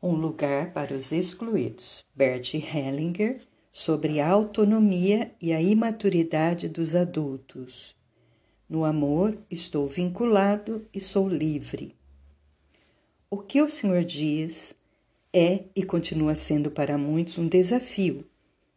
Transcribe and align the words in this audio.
Um 0.00 0.12
lugar 0.12 0.72
para 0.72 0.94
os 0.94 1.10
excluídos. 1.10 2.04
Bert 2.14 2.54
Hellinger 2.54 3.40
sobre 3.72 4.20
a 4.20 4.28
autonomia 4.28 5.32
e 5.40 5.52
a 5.52 5.60
imaturidade 5.60 6.68
dos 6.68 6.94
adultos. 6.94 7.96
No 8.68 8.84
amor 8.84 9.36
estou 9.50 9.88
vinculado 9.88 10.86
e 10.94 11.00
sou 11.00 11.28
livre. 11.28 11.96
O 13.28 13.38
que 13.38 13.60
o 13.60 13.68
Senhor 13.68 14.04
diz 14.04 14.72
é 15.32 15.64
e 15.74 15.82
continua 15.82 16.34
sendo 16.36 16.70
para 16.70 16.96
muitos 16.96 17.36
um 17.36 17.48
desafio. 17.48 18.24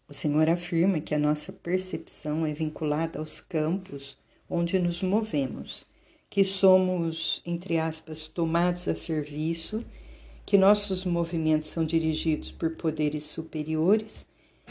O 0.07 0.13
Senhor 0.13 0.49
afirma 0.49 0.99
que 0.99 1.13
a 1.13 1.19
nossa 1.19 1.53
percepção 1.53 2.45
é 2.45 2.53
vinculada 2.53 3.19
aos 3.19 3.39
campos 3.39 4.17
onde 4.49 4.79
nos 4.79 5.01
movemos, 5.03 5.85
que 6.29 6.43
somos, 6.43 7.41
entre 7.45 7.77
aspas, 7.77 8.27
tomados 8.27 8.87
a 8.87 8.95
serviço, 8.95 9.85
que 10.45 10.57
nossos 10.57 11.05
movimentos 11.05 11.69
são 11.69 11.85
dirigidos 11.85 12.51
por 12.51 12.71
poderes 12.71 13.23
superiores 13.23 14.25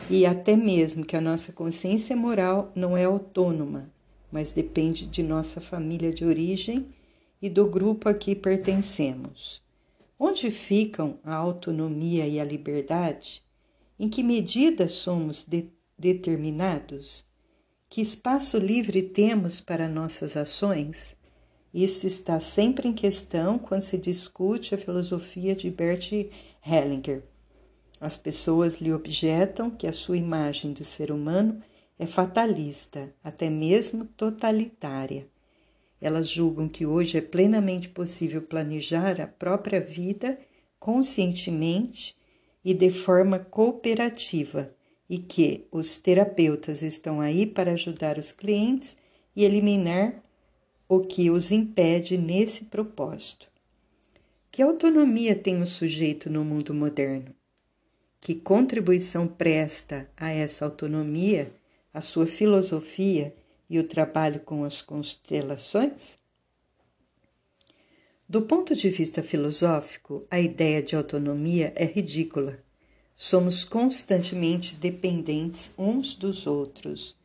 e 0.08 0.26
até 0.26 0.56
mesmo 0.56 1.04
que 1.04 1.16
a 1.16 1.20
nossa 1.20 1.52
consciência 1.52 2.16
moral 2.16 2.72
não 2.74 2.96
é 2.96 3.04
autônoma, 3.04 3.90
mas 4.30 4.52
depende 4.52 5.06
de 5.06 5.22
nossa 5.22 5.60
família 5.60 6.12
de 6.12 6.24
origem 6.24 6.86
e 7.40 7.48
do 7.48 7.66
grupo 7.66 8.08
a 8.08 8.14
que 8.14 8.34
pertencemos. 8.34 9.62
Onde 10.18 10.50
ficam 10.50 11.18
a 11.24 11.34
autonomia 11.34 12.26
e 12.26 12.38
a 12.38 12.44
liberdade? 12.44 13.42
Em 13.98 14.08
que 14.08 14.22
medida 14.22 14.88
somos 14.88 15.44
de 15.46 15.70
determinados? 15.98 17.24
Que 17.88 18.00
espaço 18.00 18.58
livre 18.58 19.02
temos 19.02 19.60
para 19.60 19.88
nossas 19.88 20.36
ações? 20.36 21.16
Isso 21.72 22.06
está 22.06 22.40
sempre 22.40 22.88
em 22.88 22.92
questão 22.92 23.58
quando 23.58 23.82
se 23.82 23.96
discute 23.96 24.74
a 24.74 24.78
filosofia 24.78 25.54
de 25.54 25.70
Bert 25.70 26.10
Hellinger. 26.66 27.22
As 28.00 28.16
pessoas 28.16 28.80
lhe 28.80 28.92
objetam 28.92 29.70
que 29.70 29.86
a 29.86 29.92
sua 29.92 30.16
imagem 30.16 30.72
do 30.72 30.84
ser 30.84 31.12
humano 31.12 31.62
é 31.98 32.06
fatalista, 32.06 33.14
até 33.22 33.48
mesmo 33.48 34.04
totalitária. 34.04 35.28
Elas 36.00 36.28
julgam 36.28 36.66
que 36.66 36.86
hoje 36.86 37.18
é 37.18 37.20
plenamente 37.20 37.88
possível 37.88 38.40
planejar 38.40 39.20
a 39.20 39.26
própria 39.26 39.80
vida 39.80 40.38
conscientemente 40.78 42.16
e 42.64 42.72
de 42.72 42.90
forma 42.90 43.38
cooperativa, 43.38 44.74
e 45.08 45.18
que 45.18 45.66
os 45.70 45.98
terapeutas 45.98 46.82
estão 46.82 47.20
aí 47.20 47.46
para 47.46 47.72
ajudar 47.72 48.18
os 48.18 48.32
clientes 48.32 48.96
e 49.36 49.44
eliminar 49.44 50.22
o 50.92 50.98
que 50.98 51.30
os 51.30 51.52
impede 51.52 52.18
nesse 52.18 52.64
propósito. 52.64 53.48
Que 54.50 54.60
autonomia 54.60 55.36
tem 55.36 55.62
o 55.62 55.66
sujeito 55.66 56.28
no 56.28 56.44
mundo 56.44 56.74
moderno? 56.74 57.32
Que 58.20 58.34
contribuição 58.34 59.28
presta 59.28 60.10
a 60.16 60.30
essa 60.30 60.64
autonomia 60.64 61.52
a 61.94 62.00
sua 62.00 62.26
filosofia 62.26 63.32
e 63.68 63.78
o 63.78 63.84
trabalho 63.84 64.40
com 64.40 64.64
as 64.64 64.82
constelações? 64.82 66.18
Do 68.28 68.42
ponto 68.42 68.74
de 68.74 68.90
vista 68.90 69.22
filosófico, 69.22 70.26
a 70.28 70.40
ideia 70.40 70.82
de 70.82 70.96
autonomia 70.96 71.72
é 71.76 71.84
ridícula. 71.84 72.58
Somos 73.14 73.62
constantemente 73.62 74.74
dependentes 74.74 75.70
uns 75.78 76.16
dos 76.16 76.48
outros. 76.48 77.19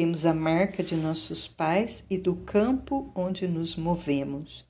Temos 0.00 0.24
a 0.24 0.32
marca 0.32 0.82
de 0.82 0.96
nossos 0.96 1.46
pais 1.46 2.02
e 2.08 2.16
do 2.16 2.34
campo 2.34 3.12
onde 3.14 3.46
nos 3.46 3.76
movemos. 3.76 4.64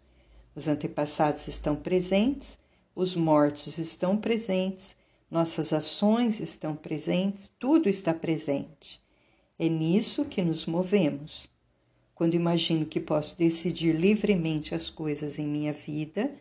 Os 0.57 0.67
antepassados 0.67 1.47
estão 1.47 1.77
presentes, 1.77 2.59
os 2.97 3.15
mortos 3.15 3.79
estão 3.79 4.17
presentes, 4.17 4.97
nossas 5.31 5.73
ações 5.73 6.41
estão 6.41 6.75
presentes, 6.75 7.49
tudo 7.61 7.89
está 7.89 8.13
presente. 8.13 9.01
É 9.57 9.69
nisso 9.69 10.25
que 10.25 10.43
nos 10.43 10.67
movemos. 10.67 11.49
Quando 12.13 12.35
imagino 12.35 12.85
que 12.85 12.99
posso 12.99 13.39
decidir 13.39 13.95
livremente 13.95 14.75
as 14.75 14.91
coisas 14.91 15.39
em 15.39 15.47
minha 15.47 15.73
vida, 15.73 16.35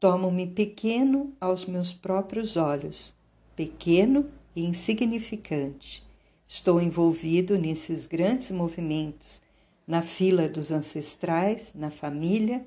tomo-me 0.00 0.46
pequeno 0.46 1.30
aos 1.38 1.66
meus 1.66 1.92
próprios 1.92 2.56
olhos, 2.56 3.14
pequeno 3.54 4.30
e 4.56 4.64
insignificante. 4.64 6.08
Estou 6.52 6.80
envolvido 6.80 7.56
nesses 7.56 8.08
grandes 8.08 8.50
movimentos, 8.50 9.40
na 9.86 10.02
fila 10.02 10.48
dos 10.48 10.72
ancestrais, 10.72 11.72
na 11.76 11.92
família, 11.92 12.66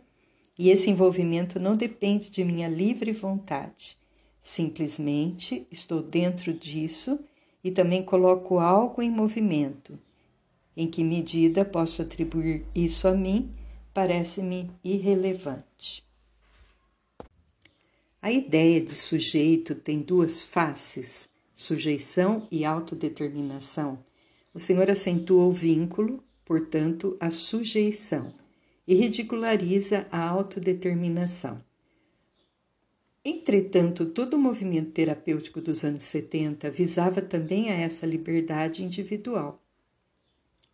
e 0.57 0.69
esse 0.69 0.89
envolvimento 0.89 1.59
não 1.59 1.75
depende 1.75 2.29
de 2.29 2.45
minha 2.45 2.69
livre 2.69 3.11
vontade. 3.11 3.97
Simplesmente 4.41 5.67
estou 5.69 6.01
dentro 6.01 6.53
disso 6.53 7.19
e 7.61 7.71
também 7.71 8.01
coloco 8.01 8.57
algo 8.57 9.01
em 9.01 9.11
movimento. 9.11 9.99
Em 10.77 10.87
que 10.87 11.03
medida 11.03 11.65
posso 11.65 12.01
atribuir 12.01 12.65
isso 12.73 13.05
a 13.05 13.11
mim 13.11 13.53
parece-me 13.93 14.71
irrelevante. 14.81 16.07
A 18.21 18.31
ideia 18.31 18.79
de 18.79 18.95
sujeito 18.95 19.75
tem 19.75 19.99
duas 19.99 20.41
faces, 20.41 21.27
sujeição 21.63 22.45
e 22.51 22.65
autodeterminação. 22.65 24.03
O 24.53 24.59
Senhor 24.59 24.89
acentua 24.89 25.45
o 25.45 25.51
vínculo, 25.51 26.21
portanto, 26.43 27.15
a 27.21 27.31
sujeição, 27.31 28.33
e 28.85 28.93
ridiculariza 28.95 30.05
a 30.11 30.27
autodeterminação. 30.27 31.63
Entretanto, 33.23 34.05
todo 34.05 34.33
o 34.33 34.39
movimento 34.39 34.91
terapêutico 34.91 35.61
dos 35.61 35.85
anos 35.85 36.03
70 36.03 36.69
visava 36.69 37.21
também 37.21 37.69
a 37.69 37.75
essa 37.75 38.05
liberdade 38.05 38.83
individual. 38.83 39.63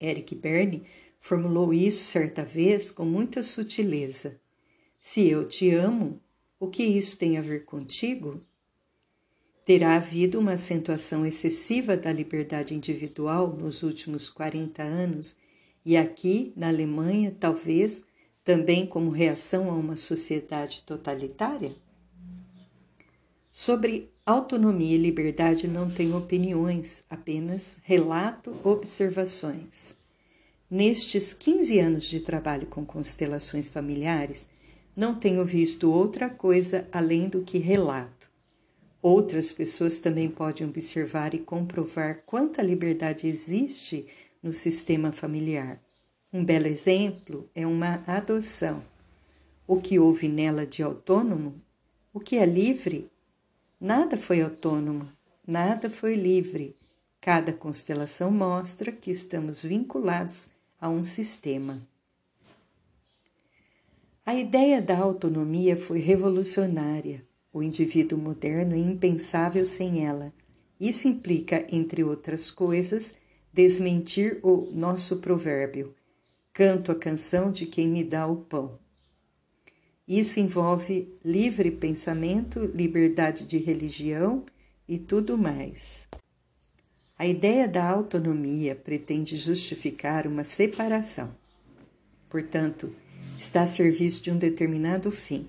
Eric 0.01 0.33
Berne 0.33 0.83
formulou 1.19 1.71
isso 1.71 2.03
certa 2.03 2.43
vez 2.43 2.89
com 2.89 3.05
muita 3.05 3.43
sutileza. 3.43 4.41
Se 4.99 5.29
eu 5.29 5.45
te 5.45 5.69
amo, 5.69 6.19
o 6.59 6.67
que 6.67 6.81
isso 6.81 7.15
tem 7.15 7.37
a 7.37 7.41
ver 7.41 7.63
contigo? 7.65 8.43
Terá 9.69 9.97
havido 9.97 10.39
uma 10.39 10.53
acentuação 10.53 11.23
excessiva 11.23 11.95
da 11.95 12.11
liberdade 12.11 12.73
individual 12.73 13.55
nos 13.55 13.83
últimos 13.83 14.27
40 14.27 14.81
anos, 14.81 15.35
e 15.85 15.95
aqui, 15.95 16.51
na 16.55 16.69
Alemanha, 16.69 17.37
talvez 17.39 18.01
também 18.43 18.87
como 18.87 19.11
reação 19.11 19.69
a 19.69 19.75
uma 19.75 19.95
sociedade 19.95 20.81
totalitária? 20.81 21.75
Sobre 23.51 24.09
autonomia 24.25 24.95
e 24.95 24.99
liberdade 24.99 25.67
não 25.67 25.87
tenho 25.87 26.17
opiniões, 26.17 27.03
apenas 27.07 27.77
relato 27.83 28.55
observações. 28.63 29.93
Nestes 30.67 31.31
15 31.31 31.77
anos 31.77 32.05
de 32.05 32.21
trabalho 32.21 32.65
com 32.65 32.83
constelações 32.83 33.69
familiares, 33.69 34.47
não 34.95 35.13
tenho 35.13 35.45
visto 35.45 35.91
outra 35.91 36.27
coisa 36.27 36.87
além 36.91 37.27
do 37.27 37.43
que 37.43 37.59
relato. 37.59 38.18
Outras 39.01 39.53
pessoas 39.53 39.99
também 39.99 40.29
podem 40.29 40.67
observar 40.67 41.33
e 41.33 41.39
comprovar 41.39 42.23
quanta 42.25 42.61
liberdade 42.61 43.27
existe 43.27 44.05
no 44.43 44.51
sistema 44.51 45.11
familiar. 45.11 45.81
Um 46.31 46.43
belo 46.43 46.67
exemplo 46.67 47.49
é 47.55 47.65
uma 47.65 48.03
adoção. 48.05 48.83
O 49.65 49.79
que 49.79 49.97
houve 49.99 50.27
nela 50.27 50.65
de 50.65 50.83
autônomo, 50.83 51.61
o 52.13 52.19
que 52.19 52.37
é 52.37 52.45
livre, 52.45 53.09
Nada 53.81 54.17
foi 54.17 54.41
autônomo, 54.41 55.09
nada 55.47 55.89
foi 55.89 56.13
livre. 56.13 56.75
Cada 57.21 57.53
constelação 57.53 58.29
mostra 58.29 58.91
que 58.91 59.09
estamos 59.09 59.63
vinculados 59.63 60.49
a 60.81 60.89
um 60.89 61.01
sistema. 61.01 61.81
A 64.25 64.35
ideia 64.35 64.81
da 64.81 64.97
autonomia 64.97 65.77
foi 65.77 65.99
revolucionária. 65.99 67.25
O 67.51 67.63
indivíduo 67.63 68.17
moderno 68.17 68.75
é 68.75 68.77
impensável 68.77 69.65
sem 69.65 70.05
ela. 70.05 70.31
Isso 70.79 71.07
implica, 71.07 71.65
entre 71.69 72.03
outras 72.03 72.51
coisas, 72.51 73.15
desmentir 73.51 74.39
o 74.43 74.67
nosso 74.71 75.17
provérbio: 75.17 75.95
canto 76.53 76.91
a 76.91 76.95
canção 76.95 77.51
de 77.51 77.65
quem 77.65 77.87
me 77.87 78.03
dá 78.03 78.27
o 78.27 78.37
pão. 78.37 78.77
Isso 80.07 80.39
envolve 80.39 81.13
livre 81.23 81.69
pensamento, 81.69 82.59
liberdade 82.73 83.45
de 83.45 83.57
religião 83.57 84.43
e 84.87 84.97
tudo 84.97 85.37
mais. 85.37 86.07
A 87.17 87.27
ideia 87.27 87.67
da 87.67 87.87
autonomia 87.87 88.75
pretende 88.75 89.35
justificar 89.35 90.25
uma 90.25 90.43
separação. 90.43 91.35
Portanto, 92.29 92.95
está 93.37 93.63
a 93.63 93.67
serviço 93.67 94.23
de 94.23 94.31
um 94.31 94.37
determinado 94.37 95.11
fim. 95.11 95.47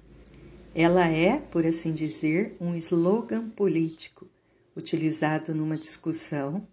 Ela 0.75 1.09
é, 1.09 1.37
por 1.37 1.67
assim 1.67 1.93
dizer, 1.93 2.57
um 2.61 2.75
slogan 2.77 3.49
político 3.51 4.29
utilizado 4.77 5.55
numa 5.55 5.77
discussão 5.77 6.67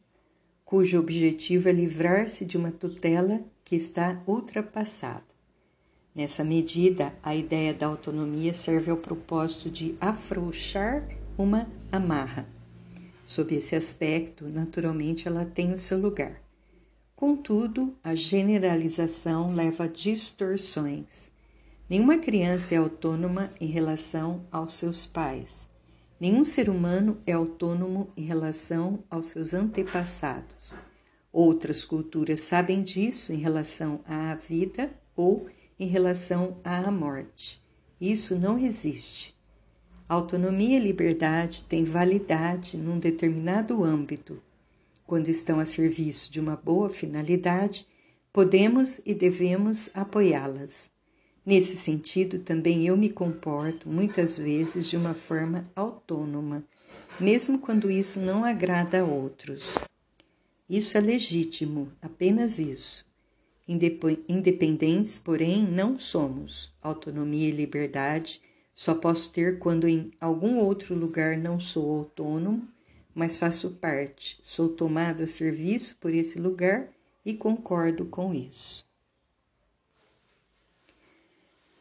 cujo 0.64 1.00
objetivo 1.00 1.70
é 1.70 1.72
livrar-se 1.72 2.46
de 2.46 2.58
uma 2.58 2.72
tutela 2.72 3.42
que 3.64 3.76
está 3.76 4.22
ultrapassada. 4.28 5.26
Nessa 6.14 6.44
medida, 6.44 7.16
a 7.24 7.36
ideia 7.36 7.74
da 7.74 7.88
autonomia 7.88 8.54
serve 8.54 8.92
ao 8.92 8.98
propósito 8.98 9.70
de 9.70 9.96
afrouxar 10.00 11.08
uma 11.38 11.68
amarra. 11.92 12.48
Sob 13.26 13.54
esse 13.56 13.76
aspecto, 13.76 14.48
naturalmente, 14.48 15.28
ela 15.28 15.46
tem 15.46 15.74
o 15.74 15.80
seu 15.80 15.98
lugar. 15.98 16.42
Contudo, 17.16 17.96
a 18.04 18.14
generalização 18.14 19.54
leva 19.54 19.86
a 19.86 19.88
distorções. 19.88 21.30
Nenhuma 21.90 22.18
criança 22.18 22.76
é 22.76 22.78
autônoma 22.78 23.50
em 23.62 23.68
relação 23.68 24.46
aos 24.52 24.74
seus 24.74 25.06
pais. 25.06 25.70
Nenhum 26.20 26.44
ser 26.44 26.70
humano 26.70 27.18
é 27.26 27.32
autônomo 27.32 28.12
em 28.18 28.26
relação 28.26 29.04
aos 29.10 29.28
seus 29.28 29.54
antepassados. 29.54 30.76
Outras 31.32 31.86
culturas 31.86 32.42
sabem 32.42 32.84
disso 32.84 33.32
em 33.32 33.38
relação 33.38 34.02
à 34.06 34.36
vida 34.36 34.92
ou 35.16 35.48
em 35.80 35.88
relação 35.88 36.58
à 36.62 36.92
morte. 36.92 37.64
Isso 38.02 38.38
não 38.38 38.60
existe. 38.60 39.34
Autonomia 40.10 40.78
e 40.78 40.82
liberdade 40.82 41.64
têm 41.64 41.86
validade 41.86 42.76
num 42.76 43.00
determinado 43.00 43.82
âmbito. 43.86 44.42
Quando 45.06 45.30
estão 45.30 45.58
a 45.58 45.66
serviço 45.66 46.30
de 46.30 46.40
uma 46.42 46.58
boa 46.58 46.90
finalidade, 46.90 47.88
podemos 48.34 49.00
e 49.06 49.14
devemos 49.14 49.90
apoiá-las. 49.94 50.97
Nesse 51.48 51.78
sentido, 51.78 52.40
também 52.40 52.86
eu 52.86 52.98
me 52.98 53.10
comporto 53.10 53.88
muitas 53.88 54.38
vezes 54.38 54.86
de 54.86 54.98
uma 54.98 55.14
forma 55.14 55.66
autônoma, 55.74 56.62
mesmo 57.18 57.58
quando 57.58 57.90
isso 57.90 58.20
não 58.20 58.44
agrada 58.44 59.00
a 59.00 59.06
outros. 59.06 59.74
Isso 60.70 60.98
é 60.98 61.00
legítimo, 61.00 61.90
apenas 62.02 62.60
isso. 62.60 63.06
Independentes, 63.66 65.18
porém, 65.18 65.64
não 65.64 65.98
somos. 65.98 66.74
Autonomia 66.82 67.48
e 67.48 67.52
liberdade 67.52 68.42
só 68.76 68.94
posso 68.94 69.32
ter 69.32 69.58
quando 69.58 69.88
em 69.88 70.12
algum 70.20 70.58
outro 70.58 70.94
lugar 70.94 71.38
não 71.38 71.62
sou 71.62 72.00
autônomo, 72.00 72.68
mas 73.16 73.38
faço 73.38 73.72
parte, 73.72 74.38
sou 74.42 74.68
tomado 74.68 75.24
a 75.24 75.28
serviço 75.28 75.96
por 76.02 76.14
esse 76.14 76.38
lugar 76.38 76.90
e 77.26 77.34
concordo 77.34 78.04
com 78.06 78.34
isso. 78.34 78.87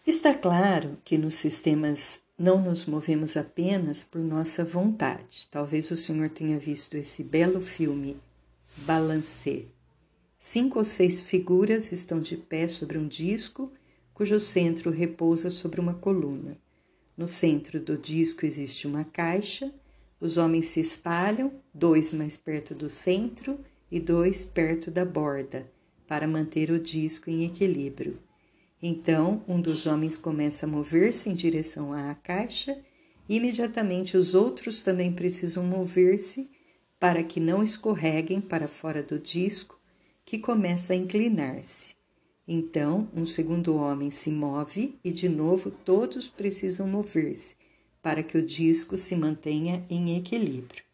Está 0.06 0.32
claro 0.32 0.98
que 1.04 1.18
nos 1.18 1.34
sistemas 1.34 2.20
não 2.38 2.62
nos 2.62 2.86
movemos 2.86 3.36
apenas 3.36 4.04
por 4.04 4.20
nossa 4.20 4.64
vontade. 4.64 5.48
Talvez 5.50 5.90
o 5.90 5.96
senhor 5.96 6.28
tenha 6.28 6.60
visto 6.60 6.96
esse 6.96 7.24
belo 7.24 7.60
filme, 7.60 8.16
Balancê. 8.76 9.64
Cinco 10.38 10.78
ou 10.78 10.84
seis 10.84 11.20
figuras 11.20 11.90
estão 11.90 12.20
de 12.20 12.36
pé 12.36 12.68
sobre 12.68 12.96
um 12.96 13.08
disco 13.08 13.72
cujo 14.14 14.38
centro 14.38 14.92
repousa 14.92 15.50
sobre 15.50 15.80
uma 15.80 15.94
coluna. 15.94 16.56
No 17.16 17.26
centro 17.26 17.80
do 17.80 17.98
disco 17.98 18.46
existe 18.46 18.86
uma 18.86 19.02
caixa, 19.02 19.74
os 20.20 20.36
homens 20.36 20.66
se 20.66 20.78
espalham, 20.78 21.52
dois 21.74 22.12
mais 22.12 22.38
perto 22.38 22.76
do 22.76 22.88
centro 22.88 23.58
e 23.90 23.98
dois 23.98 24.44
perto 24.44 24.88
da 24.88 25.04
borda, 25.04 25.66
para 26.06 26.28
manter 26.28 26.70
o 26.70 26.78
disco 26.78 27.28
em 27.28 27.44
equilíbrio. 27.44 28.24
Então, 28.82 29.42
um 29.48 29.60
dos 29.60 29.86
homens 29.86 30.18
começa 30.18 30.66
a 30.66 30.68
mover-se 30.68 31.28
em 31.28 31.34
direção 31.34 31.92
à 31.92 32.14
caixa, 32.14 32.78
e 33.28 33.36
imediatamente 33.36 34.16
os 34.16 34.34
outros 34.34 34.82
também 34.82 35.12
precisam 35.12 35.64
mover-se 35.64 36.48
para 36.98 37.22
que 37.22 37.40
não 37.40 37.62
escorreguem 37.62 38.40
para 38.40 38.68
fora 38.68 39.02
do 39.02 39.18
disco, 39.18 39.80
que 40.24 40.38
começa 40.38 40.92
a 40.92 40.96
inclinar-se. 40.96 41.94
Então, 42.46 43.08
um 43.14 43.26
segundo 43.26 43.76
homem 43.76 44.10
se 44.10 44.30
move 44.30 44.96
e, 45.02 45.10
de 45.10 45.28
novo, 45.28 45.70
todos 45.70 46.28
precisam 46.28 46.86
mover-se 46.86 47.56
para 48.00 48.22
que 48.22 48.38
o 48.38 48.42
disco 48.42 48.96
se 48.96 49.16
mantenha 49.16 49.84
em 49.90 50.16
equilíbrio. 50.16 50.84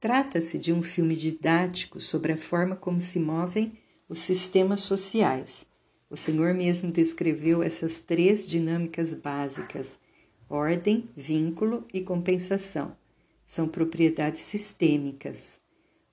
Trata-se 0.00 0.58
de 0.58 0.72
um 0.72 0.82
filme 0.82 1.14
didático 1.14 2.00
sobre 2.00 2.32
a 2.32 2.36
forma 2.36 2.76
como 2.76 3.00
se 3.00 3.18
movem 3.18 3.78
os 4.08 4.20
sistemas 4.20 4.80
sociais. 4.80 5.66
O 6.08 6.16
Senhor 6.16 6.54
mesmo 6.54 6.92
descreveu 6.92 7.64
essas 7.64 7.98
três 7.98 8.46
dinâmicas 8.46 9.12
básicas: 9.12 9.98
ordem, 10.48 11.08
vínculo 11.16 11.84
e 11.92 12.00
compensação. 12.00 12.96
São 13.44 13.66
propriedades 13.66 14.42
sistêmicas. 14.42 15.58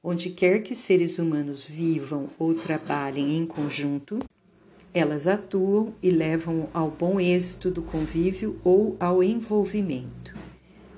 Onde 0.03 0.31
quer 0.31 0.63
que 0.63 0.75
seres 0.75 1.19
humanos 1.19 1.63
vivam 1.63 2.29
ou 2.39 2.55
trabalhem 2.55 3.37
em 3.37 3.45
conjunto, 3.45 4.19
elas 4.93 5.27
atuam 5.27 5.93
e 6.01 6.09
levam 6.09 6.69
ao 6.73 6.89
bom 6.89 7.19
êxito 7.19 7.69
do 7.69 7.83
convívio 7.83 8.59
ou 8.63 8.97
ao 8.99 9.23
envolvimento. 9.23 10.35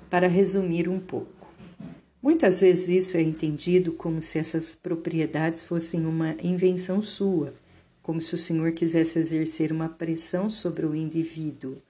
Para 0.09 0.27
resumir 0.27 0.87
um 0.87 0.99
pouco, 0.99 1.53
muitas 2.21 2.61
vezes 2.61 2.87
isso 2.87 3.17
é 3.17 3.21
entendido 3.21 3.91
como 3.91 4.21
se 4.21 4.39
essas 4.39 4.73
propriedades 4.73 5.63
fossem 5.63 6.05
uma 6.05 6.35
invenção 6.41 7.01
sua, 7.01 7.53
como 8.05 8.21
se 8.21 8.35
o 8.35 8.37
Senhor 8.37 8.71
quisesse 8.73 9.17
exercer 9.17 9.71
uma 9.71 9.89
pressão 9.89 10.47
sobre 10.47 10.85
o 10.85 10.93
indivíduo, 10.93 11.81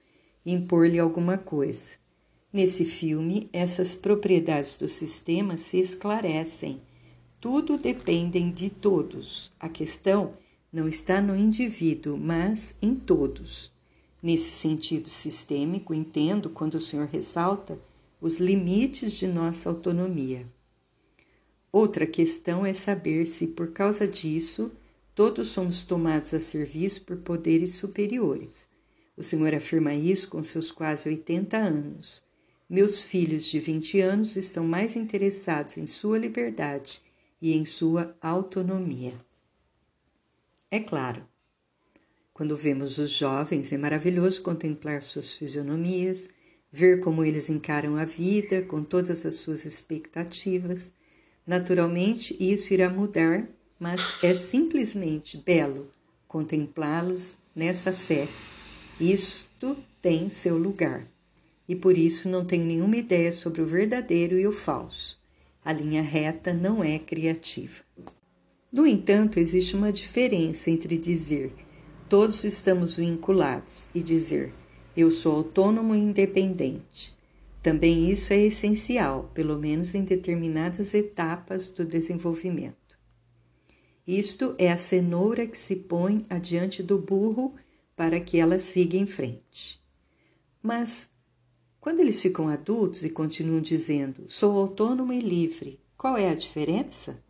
impor-lhe 0.46 0.98
alguma 0.98 1.36
coisa. 1.36 1.96
Nesse 2.50 2.86
filme, 2.86 3.50
essas 3.52 3.94
propriedades 3.94 4.76
do 4.76 4.88
sistema 4.88 5.58
se 5.58 5.78
esclarecem 5.78 6.80
tudo 7.48 7.78
dependem 7.78 8.50
de 8.50 8.68
todos. 8.68 9.52
A 9.60 9.68
questão 9.68 10.34
não 10.72 10.88
está 10.88 11.20
no 11.20 11.36
indivíduo, 11.36 12.16
mas 12.16 12.74
em 12.80 12.92
todos. 12.94 13.70
Nesse 14.20 14.50
sentido 14.50 15.08
sistêmico, 15.08 15.94
entendo 15.94 16.50
quando 16.50 16.74
o 16.74 16.80
Senhor 16.80 17.06
ressalta 17.06 17.78
os 18.20 18.38
limites 18.38 19.12
de 19.12 19.28
nossa 19.28 19.68
autonomia. 19.68 20.44
Outra 21.70 22.04
questão 22.04 22.66
é 22.66 22.72
saber 22.72 23.26
se, 23.26 23.46
por 23.46 23.70
causa 23.70 24.08
disso, 24.08 24.72
todos 25.16 25.48
somos 25.48 25.82
tomados 25.82 26.34
a 26.34 26.38
serviço 26.38 27.00
por 27.00 27.16
poderes 27.16 27.74
superiores. 27.76 28.68
O 29.16 29.22
Senhor 29.22 29.54
afirma 29.54 29.94
isso 29.94 30.28
com 30.28 30.42
seus 30.42 30.70
quase 30.70 31.08
80 31.08 31.56
anos. 31.56 32.22
Meus 32.68 33.02
filhos 33.02 33.46
de 33.46 33.58
20 33.58 33.98
anos 34.02 34.36
estão 34.36 34.62
mais 34.62 34.94
interessados 34.94 35.78
em 35.78 35.86
sua 35.86 36.18
liberdade 36.18 37.00
e 37.40 37.56
em 37.56 37.64
sua 37.64 38.14
autonomia. 38.20 39.14
É 40.70 40.80
claro, 40.80 41.26
quando 42.34 42.54
vemos 42.54 42.98
os 42.98 43.10
jovens, 43.10 43.72
é 43.72 43.78
maravilhoso 43.78 44.42
contemplar 44.42 45.02
suas 45.02 45.32
fisionomias, 45.32 46.28
ver 46.70 47.00
como 47.00 47.24
eles 47.24 47.48
encaram 47.48 47.96
a 47.96 48.04
vida 48.04 48.60
com 48.60 48.82
todas 48.82 49.24
as 49.24 49.36
suas 49.36 49.64
expectativas. 49.64 50.92
Naturalmente, 51.46 52.36
isso 52.38 52.74
irá 52.74 52.90
mudar, 52.90 53.55
mas 53.78 54.14
é 54.22 54.34
simplesmente 54.34 55.36
belo 55.36 55.90
contemplá-los 56.26 57.36
nessa 57.54 57.92
fé. 57.92 58.28
Isto 59.00 59.76
tem 60.00 60.30
seu 60.30 60.56
lugar, 60.56 61.06
e 61.68 61.74
por 61.74 61.96
isso 61.96 62.28
não 62.28 62.44
tenho 62.44 62.64
nenhuma 62.64 62.96
ideia 62.96 63.32
sobre 63.32 63.60
o 63.60 63.66
verdadeiro 63.66 64.38
e 64.38 64.46
o 64.46 64.52
falso. 64.52 65.20
A 65.64 65.72
linha 65.72 66.02
reta 66.02 66.52
não 66.52 66.82
é 66.82 66.98
criativa. 66.98 67.82
No 68.70 68.86
entanto, 68.86 69.38
existe 69.38 69.74
uma 69.74 69.92
diferença 69.92 70.70
entre 70.70 70.96
dizer 70.96 71.52
todos 72.08 72.44
estamos 72.44 72.96
vinculados 72.96 73.88
e 73.92 74.00
dizer 74.00 74.52
eu 74.96 75.10
sou 75.10 75.36
autônomo 75.36 75.94
e 75.94 75.98
independente. 75.98 77.14
Também 77.62 78.08
isso 78.10 78.32
é 78.32 78.38
essencial, 78.38 79.30
pelo 79.34 79.58
menos 79.58 79.94
em 79.94 80.04
determinadas 80.04 80.94
etapas 80.94 81.68
do 81.68 81.84
desenvolvimento. 81.84 82.85
Isto 84.06 84.54
é 84.56 84.70
a 84.70 84.78
cenoura 84.78 85.46
que 85.46 85.58
se 85.58 85.74
põe 85.74 86.22
adiante 86.30 86.80
do 86.80 86.96
burro 86.96 87.54
para 87.96 88.20
que 88.20 88.38
ela 88.38 88.58
siga 88.60 88.96
em 88.96 89.06
frente. 89.06 89.82
Mas 90.62 91.08
quando 91.80 92.00
eles 92.00 92.22
ficam 92.22 92.48
adultos 92.48 93.02
e 93.02 93.10
continuam 93.10 93.60
dizendo 93.60 94.24
sou 94.28 94.56
autônomo 94.56 95.12
e 95.12 95.20
livre, 95.20 95.80
qual 95.98 96.16
é 96.16 96.30
a 96.30 96.34
diferença? 96.34 97.20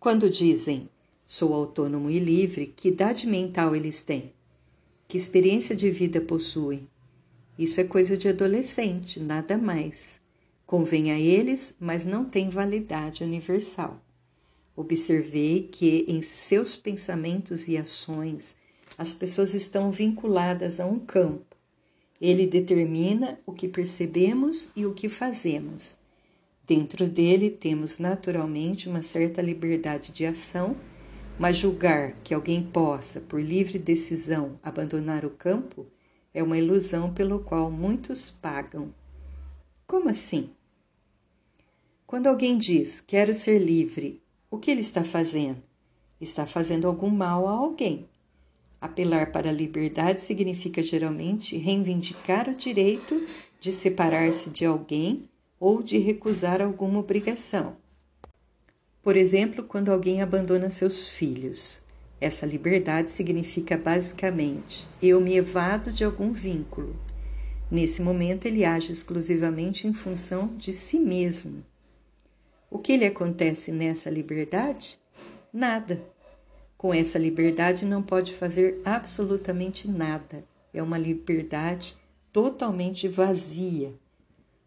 Quando 0.00 0.28
dizem 0.28 0.88
sou 1.26 1.54
autônomo 1.54 2.10
e 2.10 2.18
livre, 2.18 2.66
que 2.74 2.88
idade 2.88 3.28
mental 3.28 3.76
eles 3.76 4.02
têm? 4.02 4.32
Que 5.06 5.16
experiência 5.16 5.76
de 5.76 5.90
vida 5.90 6.20
possuem? 6.20 6.88
Isso 7.56 7.80
é 7.80 7.84
coisa 7.84 8.16
de 8.16 8.26
adolescente, 8.26 9.20
nada 9.20 9.56
mais. 9.56 10.20
Convém 10.66 11.12
a 11.12 11.18
eles, 11.18 11.74
mas 11.78 12.04
não 12.04 12.24
tem 12.24 12.48
validade 12.48 13.22
universal. 13.22 14.02
Observei 14.80 15.68
que 15.70 16.04
em 16.08 16.22
seus 16.22 16.74
pensamentos 16.74 17.68
e 17.68 17.76
ações 17.76 18.54
as 18.96 19.12
pessoas 19.12 19.54
estão 19.54 19.90
vinculadas 19.90 20.80
a 20.80 20.86
um 20.86 20.98
campo 20.98 21.50
ele 22.20 22.46
determina 22.46 23.40
o 23.46 23.52
que 23.52 23.66
percebemos 23.66 24.70
e 24.76 24.84
o 24.84 24.92
que 24.92 25.08
fazemos. 25.08 25.96
Dentro 26.66 27.08
dele 27.08 27.48
temos 27.50 27.98
naturalmente 27.98 28.88
uma 28.88 29.00
certa 29.00 29.40
liberdade 29.40 30.12
de 30.12 30.26
ação, 30.26 30.76
mas 31.38 31.56
julgar 31.56 32.12
que 32.22 32.34
alguém 32.34 32.62
possa, 32.62 33.20
por 33.20 33.40
livre 33.40 33.78
decisão, 33.78 34.60
abandonar 34.62 35.24
o 35.24 35.30
campo 35.30 35.86
é 36.34 36.42
uma 36.42 36.58
ilusão 36.58 37.12
pelo 37.12 37.40
qual 37.40 37.70
muitos 37.70 38.30
pagam. 38.30 38.94
Como 39.86 40.10
assim? 40.10 40.50
Quando 42.06 42.26
alguém 42.26 42.58
diz 42.58 43.00
quero 43.00 43.32
ser 43.32 43.58
livre, 43.58 44.20
o 44.50 44.58
que 44.58 44.70
ele 44.70 44.80
está 44.80 45.04
fazendo? 45.04 45.62
Está 46.20 46.44
fazendo 46.44 46.88
algum 46.88 47.08
mal 47.08 47.46
a 47.46 47.52
alguém. 47.52 48.08
Apelar 48.80 49.30
para 49.30 49.50
a 49.50 49.52
liberdade 49.52 50.22
significa 50.22 50.82
geralmente 50.82 51.56
reivindicar 51.56 52.48
o 52.48 52.54
direito 52.54 53.26
de 53.60 53.72
separar-se 53.72 54.50
de 54.50 54.64
alguém 54.64 55.28
ou 55.58 55.82
de 55.82 55.98
recusar 55.98 56.60
alguma 56.60 56.98
obrigação. 56.98 57.76
Por 59.02 59.16
exemplo, 59.16 59.62
quando 59.62 59.90
alguém 59.90 60.20
abandona 60.20 60.68
seus 60.68 61.10
filhos. 61.10 61.80
Essa 62.20 62.44
liberdade 62.44 63.10
significa 63.10 63.78
basicamente 63.78 64.86
eu 65.00 65.20
me 65.20 65.36
evado 65.36 65.90
de 65.92 66.04
algum 66.04 66.32
vínculo. 66.32 66.94
Nesse 67.70 68.02
momento, 68.02 68.46
ele 68.46 68.64
age 68.64 68.92
exclusivamente 68.92 69.86
em 69.86 69.92
função 69.92 70.54
de 70.56 70.72
si 70.72 70.98
mesmo. 70.98 71.64
O 72.70 72.78
que 72.78 72.96
lhe 72.96 73.04
acontece 73.04 73.72
nessa 73.72 74.08
liberdade? 74.08 74.96
Nada. 75.52 76.00
Com 76.76 76.94
essa 76.94 77.18
liberdade 77.18 77.84
não 77.84 78.00
pode 78.00 78.32
fazer 78.32 78.80
absolutamente 78.84 79.88
nada. 79.88 80.44
É 80.72 80.80
uma 80.80 80.96
liberdade 80.96 81.96
totalmente 82.32 83.08
vazia. 83.08 83.92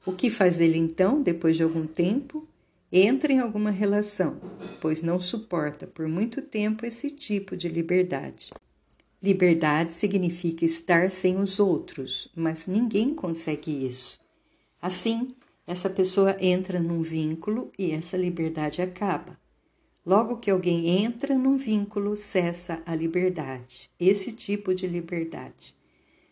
O 0.06 0.12
que 0.12 0.30
faz 0.30 0.60
ele 0.60 0.78
então, 0.78 1.22
depois 1.22 1.56
de 1.56 1.64
algum 1.64 1.88
tempo? 1.88 2.46
Entra 2.92 3.32
em 3.32 3.40
alguma 3.40 3.72
relação, 3.72 4.38
pois 4.82 5.02
não 5.02 5.18
suporta 5.18 5.88
por 5.88 6.08
muito 6.08 6.42
tempo 6.42 6.86
esse 6.86 7.10
tipo 7.10 7.56
de 7.56 7.70
liberdade. 7.70 8.52
Liberdade 9.22 9.94
significa 9.94 10.66
estar 10.66 11.10
sem 11.10 11.40
os 11.40 11.58
outros, 11.58 12.30
mas 12.36 12.68
ninguém 12.68 13.16
consegue 13.16 13.88
isso. 13.88 14.20
Assim, 14.82 15.30
essa 15.66 15.90
pessoa 15.90 16.36
entra 16.40 16.80
num 16.80 17.02
vínculo 17.02 17.72
e 17.78 17.92
essa 17.92 18.18
liberdade 18.18 18.82
acaba. 18.82 19.40
Logo 20.06 20.38
que 20.38 20.52
alguém 20.52 21.04
entra 21.04 21.38
num 21.38 21.56
vínculo, 21.56 22.16
cessa 22.18 22.84
a 22.86 22.94
liberdade, 22.94 23.90
esse 24.00 24.34
tipo 24.34 24.76
de 24.76 24.86
liberdade. 24.86 25.74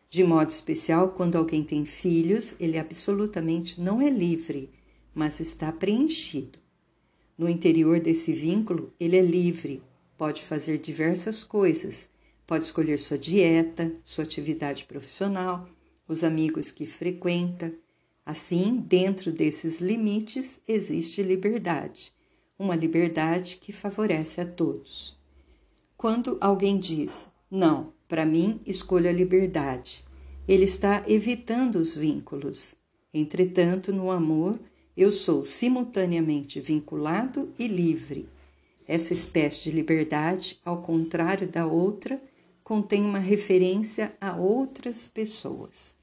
De 0.10 0.26
modo 0.26 0.50
especial, 0.50 1.12
quando 1.12 1.38
alguém 1.38 1.64
tem 1.64 1.86
filhos, 1.86 2.54
ele 2.60 2.78
absolutamente 2.78 3.80
não 3.80 4.02
é 4.02 4.10
livre, 4.10 4.70
mas 5.16 5.40
está 5.40 5.72
preenchido. 5.72 6.60
No 7.38 7.48
interior 7.48 8.00
desse 8.02 8.34
vínculo, 8.34 8.94
ele 9.00 9.16
é 9.16 9.22
livre, 9.22 9.82
pode 10.18 10.44
fazer 10.44 10.78
diversas 10.78 11.46
coisas, 11.46 12.10
pode 12.46 12.66
escolher 12.66 12.98
sua 12.98 13.18
dieta, 13.18 13.96
sua 14.04 14.26
atividade 14.26 14.84
profissional, 14.84 15.70
os 16.06 16.26
amigos 16.26 16.70
que 16.70 16.86
frequenta. 16.86 17.74
Assim, 18.32 18.78
dentro 18.78 19.32
desses 19.32 19.80
limites, 19.80 20.62
existe 20.68 21.22
liberdade 21.22 22.14
uma 22.62 22.76
liberdade 22.76 23.58
que 23.58 23.72
favorece 23.72 24.40
a 24.40 24.46
todos. 24.46 25.20
Quando 25.98 26.38
alguém 26.40 26.78
diz, 26.78 27.28
não, 27.50 27.92
para 28.08 28.24
mim 28.24 28.62
escolho 28.68 29.10
a 29.10 29.12
liberdade, 29.12 30.06
ele 30.48 30.66
está 30.66 31.04
evitando 31.08 31.78
os 31.78 31.98
vínculos. 31.98 32.76
Entretanto, 33.12 33.92
no 33.92 34.12
amor, 34.12 34.60
eu 34.96 35.12
sou 35.12 35.44
simultaneamente 35.44 36.60
vinculado 36.60 37.52
e 37.58 37.68
livre. 37.68 38.30
Essa 38.88 39.12
espécie 39.12 39.64
de 39.64 39.72
liberdade, 39.72 40.60
ao 40.64 40.84
contrário 40.84 41.48
da 41.48 41.66
outra, 41.66 42.22
contém 42.64 43.04
uma 43.04 43.20
referência 43.20 44.16
a 44.22 44.36
outras 44.36 45.08
pessoas. 45.08 46.00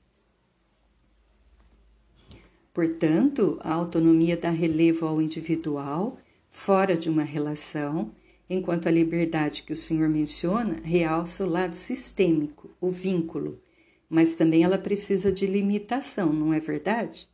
Portanto, 2.78 3.58
a 3.60 3.72
autonomia 3.74 4.36
dá 4.36 4.50
relevo 4.50 5.04
ao 5.04 5.20
individual 5.20 6.16
fora 6.48 6.96
de 6.96 7.10
uma 7.10 7.24
relação, 7.24 8.12
enquanto 8.48 8.86
a 8.86 8.92
liberdade 8.92 9.64
que 9.64 9.72
o 9.72 9.76
Senhor 9.76 10.08
menciona 10.08 10.76
realça 10.84 11.44
o 11.44 11.50
lado 11.50 11.74
sistêmico, 11.74 12.70
o 12.80 12.88
vínculo, 12.88 13.60
mas 14.08 14.34
também 14.34 14.62
ela 14.62 14.78
precisa 14.78 15.32
de 15.32 15.44
limitação, 15.44 16.32
não 16.32 16.54
é 16.54 16.60
verdade? 16.60 17.28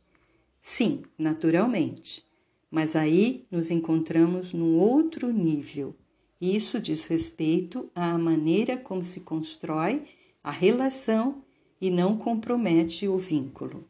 Sim, 0.63 1.03
naturalmente. 1.15 2.25
Mas 2.71 2.95
aí 2.95 3.45
nos 3.51 3.69
encontramos 3.69 4.51
num 4.51 4.79
outro 4.79 5.31
nível. 5.31 5.95
Isso 6.41 6.79
diz 6.79 7.05
respeito 7.05 7.87
à 7.93 8.17
maneira 8.17 8.77
como 8.77 9.03
se 9.03 9.19
constrói 9.19 10.05
a 10.43 10.49
relação 10.49 11.43
e 11.79 11.91
não 11.91 12.17
compromete 12.17 13.07
o 13.07 13.15
vínculo. 13.15 13.87